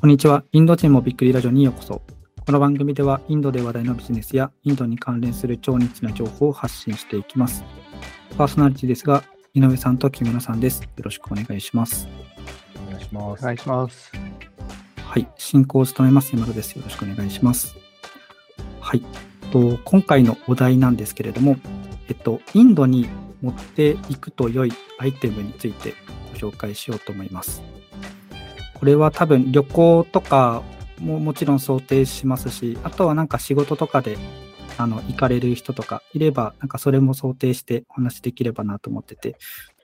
[0.00, 0.44] こんにちは。
[0.52, 2.02] インド人もびっくりラジオにようこそ。
[2.46, 7.64] この番組ではインドで話題のビジネスやインドに関連する超ニッチな情報を発信していきます。
[8.36, 10.84] パーソナリティですが、井上さんと木村さんです。
[10.84, 12.06] よろしくお願いします。
[12.86, 13.42] お願いします。
[13.42, 14.12] お願いします。
[15.02, 15.26] はい。
[15.36, 16.76] 進行を務めます山田です。
[16.76, 17.74] よろしくお願いします。
[18.80, 19.02] はい。
[19.50, 21.56] と今回のお題なんですけれども、
[22.08, 23.08] えっと、インドに
[23.42, 25.94] 持っていくと良いアイテムについて
[26.40, 27.77] ご紹介しようと思います。
[28.78, 30.62] これは多分旅行とか
[31.00, 34.16] ももちろん想定しますし、あとはなんか仕事とかで
[34.76, 39.36] あの行かれる人とかいれば、なんかそれも想定してお話しできればなと思ってて、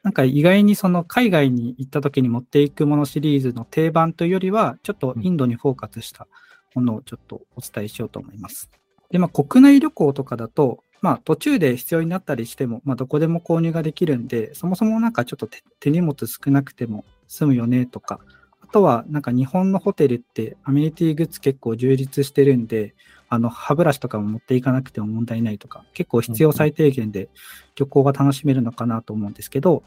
[0.02, 6.28] なんか意外にその海外に行った時に持っていくものシリーズの定番というよりは、ちょっとインドにフォーカスした
[6.74, 8.70] ものをちょっとお伝えしようと思います。
[9.10, 18.43] で、まあ国内旅行とかだと、まあ途中で必要になったりしても、まあどこでも購入ができるんで、そもそもなんかちょっと手手荷物少なくても済むよねとか、あ
[18.74, 22.96] とはなんか日本のホテルってアメニティグッズ結構充実してるんで、
[23.28, 27.28] あの歯ブラシとかも持っていかなくても問題ないとか、結構必要最低限で
[27.76, 29.84] 旅行が楽しめるのかなと思うんですけど、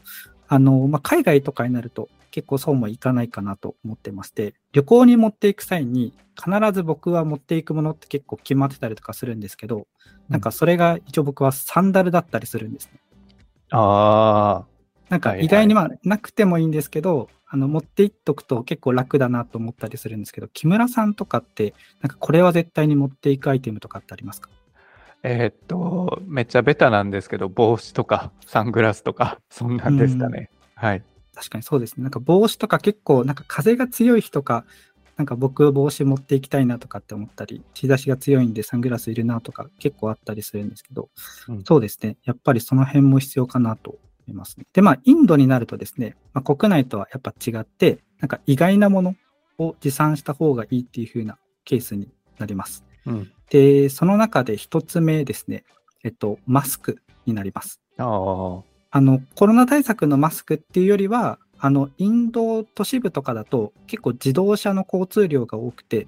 [0.48, 9.86] あの、まあ、海外とかになると結構そうもいかないかなと思ってまして、旅行に持っていく際に必ず僕は持っていくものって結構決まってたりとかするんですけど、
[10.30, 13.00] なんかそれが一応僕はサンダルだったりするんですね。
[13.70, 14.64] あ
[15.08, 24.50] なんかはいはい意外にまあなくてもいいんですけど、あの持っていっとくと結構楽だなと思ったりするんですけど、木村さんとかって、なんかこれは絶対に持っていくアイテムとかってありますか？
[24.52, 24.58] あ、
[25.22, 30.50] えーっと、めっちゃベタなんですけど、帽子とか サングラスとか、そんなんですかね。
[30.74, 31.02] はい。
[31.34, 32.02] 確かにそうですね。
[32.02, 34.64] なんか帽子とか結構、なんか風が強い日とか、
[35.16, 41.08] なんか僕帽子持っていきたいなとかって思ったり、日差しが強いんでサングラスいるなとか結構あったりするんですけど、
[41.48, 42.16] うんそうですね。
[42.24, 43.98] やっぱりその辺も必要かなと
[44.28, 44.66] 思いますね。
[44.72, 49.14] で、まあ、インドになるとですね、まあ、国内とはやっぱ違って、なんか意外なもの
[49.58, 52.84] を持参した方がいいっていう風なケースになります。
[53.06, 53.32] うん。
[53.50, 55.64] で、その中で一つ目ですね、
[56.04, 57.80] えっと、マスクになります。
[58.90, 66.06] あの、コロナ対策のマスクっていうよりは、あの、インド都市部とかだと結構自動車の交通量が多くて、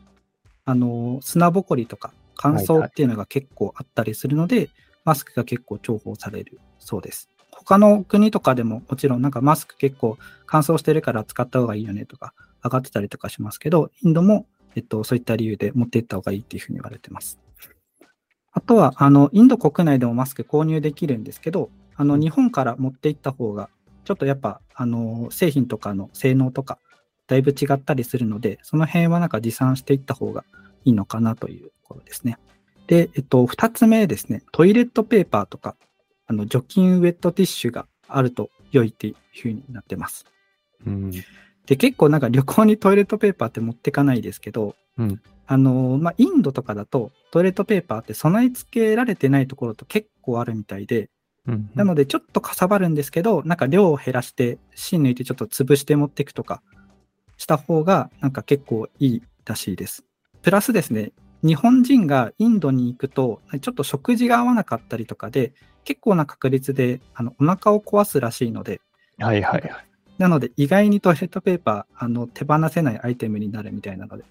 [0.65, 4.71] あの、砂ぼこりとか乾燥っていうのが結構あったりするので、
[5.05, 7.29] マスクが結構重宝されるそうです。
[7.65, 10.17] 他の国とかでももちろんなんかマスク結構
[10.47, 12.33] 乾燥してるから使った方がいいよねとか
[12.65, 17.39] 上がってたりとかしますけど、インドも、えっと、そういった理由で持っていった方がいいっていうふうに言われてます。
[18.53, 23.69] あとは、あの、インド国内でもマスク購入できるんですけど、あの、日本から持っていった方が、
[24.05, 26.79] ちょっとやっぱ、あの、製品とかの性能とか、
[27.27, 30.45] だいぶ違ったりするので、その辺はなんか持参していった方が
[30.85, 32.39] いいのかなというところですね。
[32.89, 35.77] で、えっと、二つ目ですね、トイレットペーパーとか、
[36.31, 40.27] あの、除菌ウェットティッシュがあると良いっていう風になってます。
[40.87, 41.11] うん。
[41.67, 51.11] で、結構なんか旅行にトイレットペーパーって持ってかないですけど、うんあの、まあ、インドとかだとトイレットペーパーって備え付けられてないところと結構あるみたいで、
[51.49, 51.69] うん。
[51.75, 56.63] なのでちょっとかさばるんですけど、なんか量を減らして芯抜いてちょっと潰して持っていくとか
[57.39, 60.05] した方がなんか結構いいらしいです。
[60.43, 61.11] プラスですね、
[61.43, 65.53] 日本人がインドに行くと、ちょっと食事が合わなかったりとかで、
[65.85, 68.81] 結構な確率であのお腹を壊すらしいので、
[69.19, 69.87] はいはいはい。
[70.19, 74.27] なので意外にトイレットペーパー、あの手放せないアイテムになるみたいなので、ち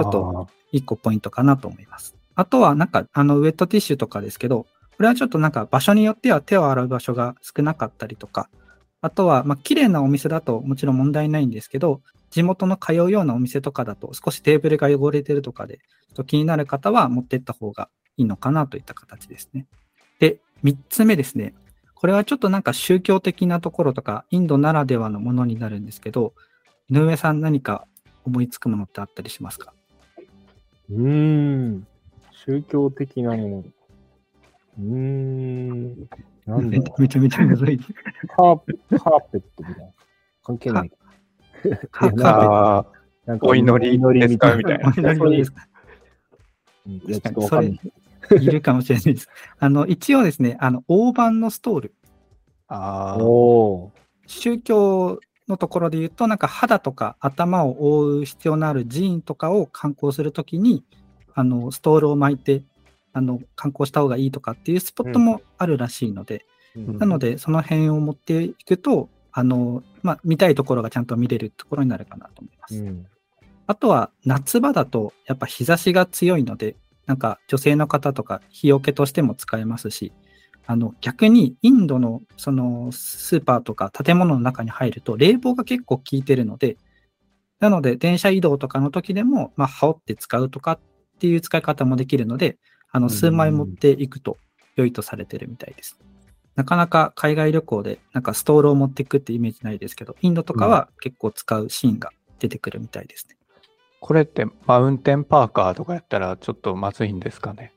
[0.00, 2.14] ょっと一個ポイントかなと思います。
[2.36, 4.66] あとはなんかあのウェットティッシュとかですけど、
[4.96, 8.48] これはちょっとなんか場所によっては手を洗う場所が少なかったりとか、
[9.00, 12.00] あとはまあ綺麗なお店だともちろん問題ないんですけど、
[12.34, 15.82] 地元の通うようなお店とかだと少しテーブルが汚れてるとかで、ちょ
[16.14, 19.66] っと気になる方は持ってった方がいいのかなといった形ですね。
[20.18, 21.54] で、三つ目ですね。
[21.94, 26.34] これはちょっとなんか宗教的なところとか、インドならではのものになるんですけど、
[26.90, 27.86] 井上さん何か
[28.24, 29.72] 思いつくものってあったりしますか？
[30.90, 31.86] うーん。
[32.32, 33.64] 宗教的なもの。
[34.80, 36.08] うーん。
[36.46, 37.78] なんだめめちゃめちゃむずい。
[38.36, 39.90] カーペットみたいな。
[40.42, 40.90] 関係ない。
[41.70, 42.86] カーカーペットああ、
[43.26, 44.88] なんかお祈りですみたいかみたいな。
[44.88, 45.66] お祈りですか？
[46.86, 47.80] うんいや、ちょっとわかんない。
[48.42, 49.28] いるかもしれないです。
[49.58, 51.94] あの、一応ですね、あの、大判のストール、
[52.68, 53.22] ああ。
[54.26, 60.84] 宗教のところで言うと、なんか肌とか頭を覆う必要のある寺院とかを観光するときに、
[61.34, 62.62] あの、ストールを巻いて、
[63.12, 66.46] あの、観光した方がいいとかっていうスポットもあるらしいので、
[66.76, 72.76] うんなので、その辺を持っていくと、あの、まあ、見たいところがちゃんと見れるところになるかなと思います。
[72.76, 73.06] うん。
[73.66, 76.76] あとは夏場だとやっぱ日差しが強いので、
[77.06, 80.12] なんか女性の方とか日よけとしても使えますし、
[80.66, 86.76] あの逆にインドのそのスーパーとか建物の中に入ると冷房が結構効いてるので、
[87.60, 90.80] なので、電車移動とかの時でも、まあ、羽織って使うとかっ
[91.18, 92.58] ていう使い方もできるので、
[92.90, 94.36] あの、数枚持っていくと
[94.76, 95.98] 良いとされてるみたいです。
[96.56, 103.36] なかなか海外旅行で、なんかストールを持っていくってイメージないですけど、インドとかは結構使うシーンが出てくるみたいですね。
[104.00, 107.72] これってマウンテンパーカーとかやったらちょっとまずいんですかね？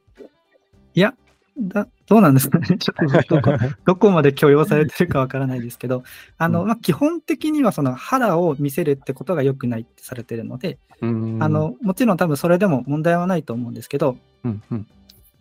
[0.94, 1.14] いや、
[1.58, 2.68] だどうなんですかね？
[2.78, 6.04] ちょっとどこどこまで許容されてるかわからないですけど、
[6.38, 14.88] あの、うんまあ、基本的にはその肌を見せるってことが良くないってされてるので、うんあ、の、もちろん多分それでも問題はないと思うんですけど、うんうん、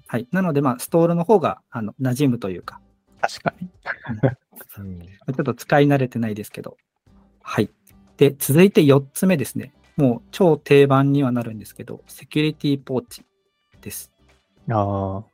[0.06, 0.28] はい。
[0.30, 2.80] なので、まあ、ストールの方が、あの、馴染むというか、
[3.28, 3.68] 確かに。
[4.78, 6.76] うんちょっと使い慣れてないですけど。
[7.42, 7.70] はい。
[8.16, 9.72] で、続いて4つ目ですね。
[9.96, 13.22] もう超定番にはなるんですけど、セキュリティポーチ
[13.80, 14.12] です。
[14.70, 15.24] ああ、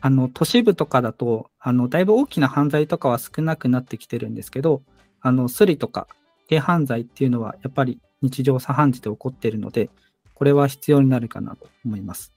[0.00, 4.82] あの、都市部とかだと、あの、だいぶ大きな犯罪とかは少なくなってきてるんですけど、
[5.20, 6.06] あの、スリとか
[6.48, 9.90] 軽犯罪っていうのは、やっぱり日常茶飯事で起こっているので、
[10.34, 12.32] これは必要になるかなと思います。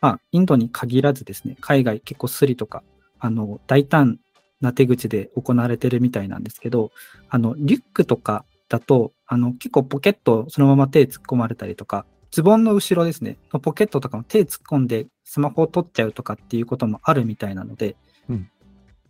[0.00, 2.82] まあ、インドに限らずですね、海外結構スリとか、
[3.20, 4.18] あの、大胆
[4.64, 6.90] な手口で行われてるみたいなんですけど、
[7.28, 17.96] あの、リュックとかだと、あの、結構ポケットそのまま手突っ込まれたりとか、ズボンの後ろですね、のポケットとかも手突っ込んでスマホを取っちゃうとかっていうこともあるみたいなので、
[18.28, 18.50] うん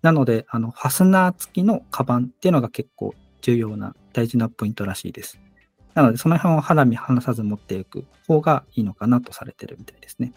[0.04, 5.40] なので、あの、ファスナー付きのカバンっていうのが結構重要な大事なポイントらしいです。
[5.94, 10.34] なので、その辺を肌身離さず持っていく方がいいのかなとされてるみたいですね。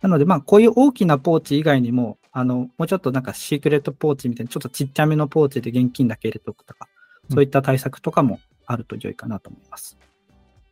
[0.00, 6.88] なので、まあ、こういう大きなポーチ以外にも、あの、もうちょっとなんかシークレットポーチみたいな、ちょっとちっちゃめのポーチで現金だけ入れておくとか、
[7.30, 9.98] そういった対策とかもあると良いかなと思います。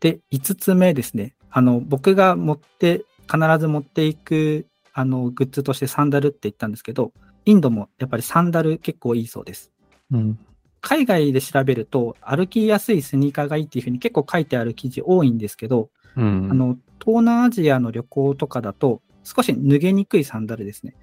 [0.01, 1.35] で、5つ目ですね。
[1.51, 7.13] あの、僕が持って、必ず持っていく、あの、グッズとしてサンダルって言ったんですけど、
[7.45, 9.73] インドもやっぱりサンダル結構いいそうです。
[10.11, 10.39] うん。
[10.81, 20.95] 海外で調べると、歩きやすいスニーカーがいいっていうふうに結構書いてある記事多いんですけど、うん、あの、東南アジアの旅行とかだと、少し脱げにくいサンダルですね。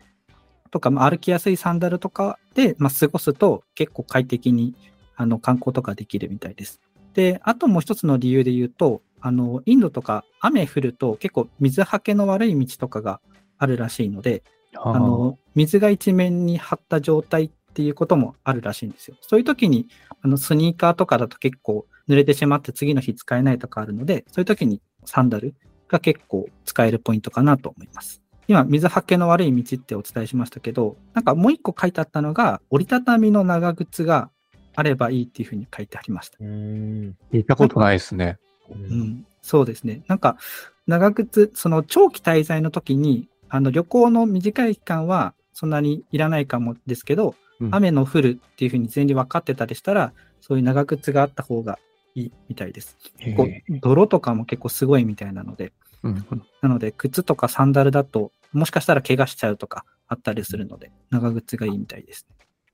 [0.71, 4.73] とか、まあ、歩きやすいサンダルとかで、まあ、過ごすと結構快適に
[5.15, 6.81] あの観光とかできるみたいです。
[7.13, 13.21] で、あともう一つの理由で言うと、あの、インドとか雨降ると結構水はけの悪い道とかが
[13.57, 14.43] あるらしいので、
[14.75, 19.15] ああの、水が一面に張った状態っていうこともあるらしいんですよ。
[19.21, 19.87] そういう時に、
[20.21, 25.55] あの、スニーカーとかだと結構濡れてしまって次の日使えないとかあるので、そういう時にサンダル
[25.87, 28.21] が結構使えるポイントかなと思います。
[28.47, 34.29] 今、水はけの悪い道ってお伝えしましたけど、なんかもう一個書いてあったのが、折りたたみの長靴が
[34.75, 36.37] あればいいっていうふうに書いてありました。
[36.39, 37.15] うん。
[37.33, 38.37] 聞いたことないですね。
[38.69, 38.77] うう。
[38.77, 40.03] ん、そうですね。
[40.07, 40.37] なんか、
[40.85, 50.11] 長靴、その長期滞在の時に、あの旅行の短い期間はそんなにいらないかもですけど、うん雨の降るっていうふうに全に分かってたりしたら、
[50.41, 51.79] そういう長靴があった方が
[52.15, 52.97] いいみたいです。
[53.19, 55.73] へこえう泥とかも結構すごいみたいなので、
[56.03, 62.25] うんうんなので、靴とかサンダルだと、もしかしたら怪我しちゃうとかあったりするので、長靴がいいみたいです。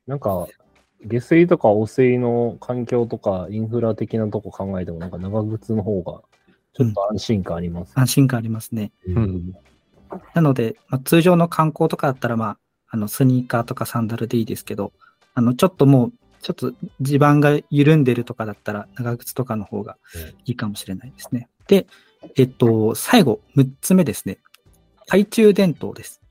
[0.07, 0.47] なんか、
[1.03, 6.21] 下水とか汚水の環境とかインフラ的なとこ考えても、なんか長靴の方が
[6.73, 7.93] ちょっと安心感あります。
[7.95, 8.91] 安心感ありますね。
[9.07, 9.53] うん
[10.33, 12.57] なので、まあ、通常の観光とかだったら、まあ、
[12.89, 14.91] あの、スニーカーとかサンダルでいいですけど、
[15.33, 19.97] あの、ちょっともう、ちょっと地盤が緩んでるとかだったら、長靴とかの方が
[20.45, 21.49] いいかもしれないですね。
[21.67, 21.87] で、
[22.35, 24.39] えっと、最後、6つ目ですね。
[25.05, 26.21] 懐中電灯です。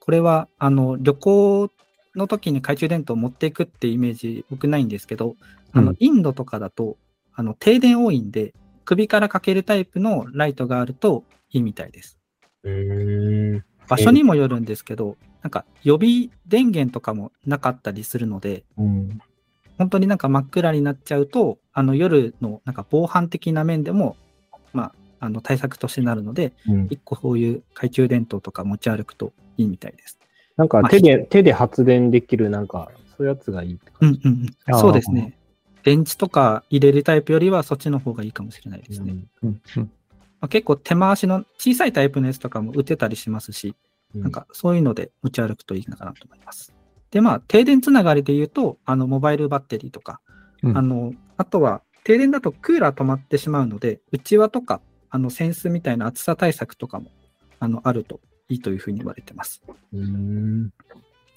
[0.00, 1.70] これは、あの、旅行
[2.14, 5.36] の時に懐中電灯を持っていくってイメージ、僕ないんですけど、
[5.72, 6.96] あの、うんインドとかだと、
[7.34, 8.54] あの、停電多いんで、
[8.84, 12.18] 首からかけるタイプのライトがあるといいみたいです。
[12.62, 13.64] うん。
[13.88, 19.20] 場所にもよるんですけど、なんか予備電源とかもなかったりするので、うん。
[19.78, 24.16] 本当になんか真っ暗になっちゃうと、あの夜のなんか防犯的な面でも、
[24.72, 24.84] ま
[25.20, 30.18] あ、あの対策としてなるので、うん一個そういう懐中電灯とか持ち歩くといいみたいです。
[30.56, 34.20] なんか手で、手で発電できる、なんか、そういうやつがいいって感じ。
[34.24, 34.80] うんうんうん。
[34.80, 35.36] そうですね。
[35.82, 39.14] 電池とか入れるタイプよりはそっちの方がいいかもしれないですね。
[39.42, 39.90] うんうん
[40.40, 43.74] まあ、結構手回しの小さいタイプのやつとかも売ってたりしますし、
[44.14, 46.72] うんなんかそういうので持ち歩くといいのかなと思います。
[47.10, 50.20] で、まあ、停電つながりで言うと、あの、モバイルバッテリーとか、
[50.62, 57.10] うんあの、あとは、停電だとクーラー止まってしまうので、内輪とか、あの、扇子みたいな暑さ対策とかも、
[57.58, 59.62] あの、あるといいというふうに言われてます。
[59.92, 60.70] うん。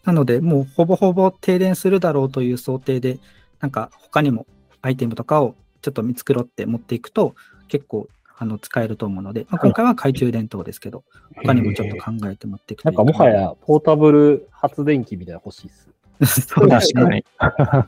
[0.04, 3.20] なので、もうほぼほぼ停電するだろうという想定で、
[3.60, 4.46] なんか他にも
[4.82, 7.36] アイテムとかをちょっと見繕って持っていくと、
[7.68, 8.08] 結構、
[8.42, 11.04] あの、使えると思うので、まあ、今回は懐中電灯ですけど、
[11.36, 16.42] 他にもちょっと考えて持っていくとないんかもはや、ポータブル発電機みたいなの欲しいっす。
[16.48, 17.26] そうですね。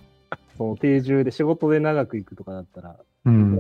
[0.58, 3.60] その定住で仕事で長く行くとかだったら、うん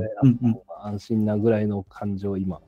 [0.83, 2.59] 安心なぐらいの感情を今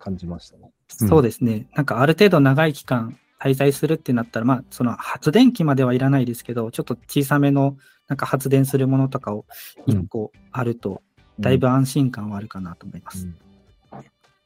[0.00, 0.72] 感じましたね。
[1.00, 1.68] うんそうですね。
[1.76, 7.76] なんかある程度長い期間滞在するってなったら、まあ、その発電機まではいらないですけど、ちょっと小さめの
[8.08, 9.46] なんか発電するものとかを
[9.86, 11.02] 1個あると、
[11.38, 13.26] だいぶ安心感はあるかなと思います。
[13.26, 13.36] うん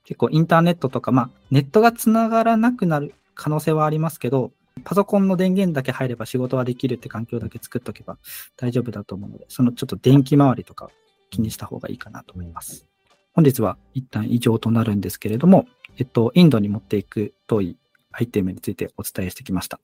[0.07, 4.53] 結構インターネットとか、まあ、ネットがつながらなくなる可能性はありますけど、
[4.85, 8.17] パソコンの電源だけ入れば仕事はできるって環境だけ作っとけば
[8.57, 10.91] 大丈夫だと思うので、そのちょっと電気回りとか
[11.31, 12.87] 気にした方がいいかなと思います。
[13.35, 15.67] 本日は一旦以上となるんですけれども、
[15.99, 17.77] えっと、インドに持っていく遠い
[18.13, 19.81] アイテムについてお伝えしてきました。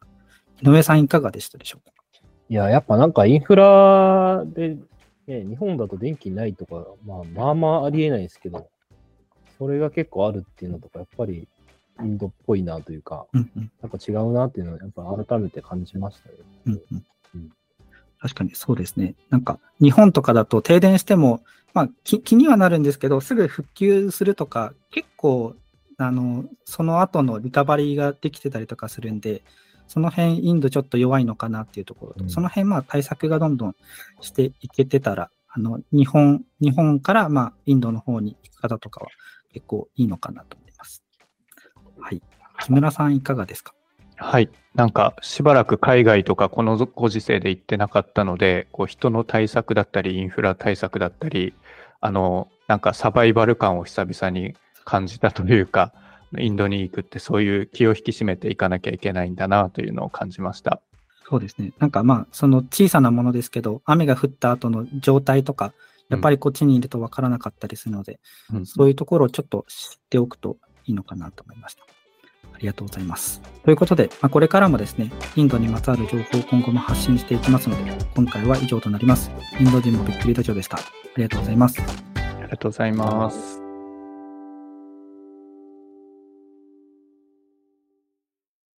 [0.63, 1.93] 井上さんいかがでしたでしょうか？
[2.49, 4.77] いや、やっぱなんかインフラで、
[5.27, 8.69] ね、日本だと電気ないとか、まあまあまあありえないですけど、
[9.63, 11.47] それが結構あるっていうのとか、やっぱり
[12.01, 13.71] インドっぽいなというか、うんうん。
[13.81, 16.35] なんか違うなっていうのは、やっぱ改めて感じましたね。
[16.67, 17.07] うんうん。
[17.37, 17.51] うん。
[18.19, 19.15] 確かにそうですね。
[19.31, 21.43] なんか日本とかだと停電しても、
[21.75, 25.55] まあ気気にはなるんですけど、すぐ復旧するとか、結構、
[25.97, 29.43] あの、その後のリカバリーができてたりとかするんで、
[29.87, 32.31] その辺インドちょっと弱いのかなっていうところと、うん。
[32.31, 33.77] その辺まあ対策がどんどん
[34.23, 39.11] していけてたら、あの、日本、日本からまあインドの方に行く方とかは
[39.53, 41.05] 結構いいのかなと思います。
[42.01, 42.23] はい。
[42.61, 43.75] 木村さんいかがですか？
[44.17, 44.51] はい。
[44.75, 51.55] なんか、しばらく海外とかこのご時世で行ってなかったので、こう人の対策だったり、インフラ対策だったり、
[52.01, 54.55] あの、なんかサバイバル感を久々に
[54.85, 55.93] 感じたというか、
[56.39, 60.81] インドに行くってそういう気を引き締めていかなきゃいけないんだなというのを感じました。
[61.29, 61.73] そうですね。
[61.79, 65.75] なんかまあ、その小さなものですけど、雨が降った後の状態とか、
[66.13, 68.21] やっぱりこっちにいるとわからなかったりするので、
[68.53, 71.85] うんそういうところをちょっと知っておくといいのかなと思いました。
[72.53, 73.41] ありがとうございます。
[73.65, 79.31] ということで、まあ、これからもですね、インドにまつわる情報を今後も発信していきますので、今回は以上となります。
[79.59, 80.77] インド人もびっくりラジオでした。
[80.77, 80.81] あ
[81.17, 81.81] りがとうございます。
[82.15, 83.62] ありがとうございます。